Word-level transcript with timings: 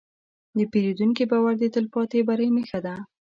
د 0.57 0.59
پیرودونکي 0.71 1.23
باور 1.31 1.55
د 1.59 1.63
تلپاتې 1.75 2.19
بری 2.27 2.47
نښه 2.55 2.79
ده. 2.85 2.95